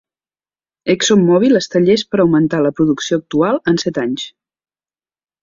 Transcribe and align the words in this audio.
ExxonMobil 0.93 1.59
està 1.59 1.81
llest 1.83 2.07
per 2.15 2.19
augmentar 2.23 2.63
la 2.69 2.73
producció 2.81 3.21
actual 3.23 3.61
en 3.75 3.79
set 3.85 4.01
anys. 4.07 4.27